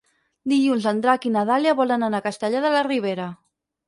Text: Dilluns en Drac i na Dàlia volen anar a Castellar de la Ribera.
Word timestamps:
Dilluns 0.51 0.85
en 0.91 1.01
Drac 1.03 1.27
i 1.29 1.31
na 1.35 1.43
Dàlia 1.49 1.73
volen 1.79 2.05
anar 2.07 2.21
a 2.21 2.25
Castellar 2.29 2.63
de 2.65 2.73
la 2.77 2.81
Ribera. 2.89 3.29